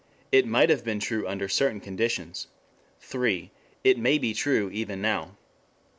It 0.31 0.47
might 0.47 0.71
have 0.71 0.83
been 0.83 0.99
true 0.99 1.27
under 1.27 1.47
certain 1.47 1.79
conditions; 1.79 2.47
3. 3.01 3.51
It 3.83 3.99
may 3.99 4.17
be 4.17 4.33
true 4.33 4.71
even 4.71 4.99
now; 4.99 5.25
4. 5.25 5.35